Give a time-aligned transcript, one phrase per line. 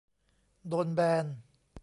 [0.67, 1.25] โดนแบน